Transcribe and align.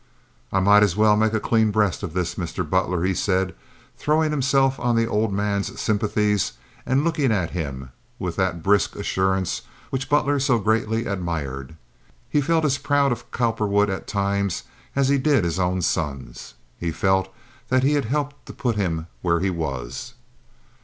"I 0.51 0.59
might 0.59 0.81
as 0.81 0.95
well 0.97 1.15
make 1.15 1.33
a 1.33 1.39
clean 1.39 1.69
breast 1.69 2.01
of 2.01 2.13
this, 2.15 2.33
Mr. 2.33 2.67
Butler," 2.67 3.03
he 3.03 3.13
said, 3.13 3.53
throwing 3.99 4.31
himself 4.31 4.79
on 4.79 4.95
the 4.95 5.05
old 5.05 5.31
man's 5.31 5.79
sympathies 5.79 6.53
and 6.87 7.03
looking 7.03 7.31
at 7.31 7.51
him 7.51 7.91
with 8.17 8.35
that 8.37 8.63
brisk 8.63 8.95
assurance 8.95 9.61
which 9.91 10.09
Butler 10.09 10.39
so 10.39 10.57
greatly 10.57 11.05
admired. 11.05 11.75
He 12.31 12.41
felt 12.41 12.65
as 12.65 12.79
proud 12.79 13.11
of 13.11 13.29
Cowperwood 13.29 13.91
at 13.91 14.07
times 14.07 14.63
as 14.95 15.09
he 15.09 15.19
did 15.19 15.37
of 15.37 15.43
his 15.43 15.59
own 15.59 15.83
sons. 15.83 16.55
He 16.79 16.89
felt 16.91 17.31
that 17.69 17.83
he 17.83 17.93
had 17.93 18.05
helped 18.05 18.47
to 18.47 18.53
put 18.53 18.75
him 18.77 19.05
where 19.21 19.39
he 19.39 19.51
was. 19.51 20.15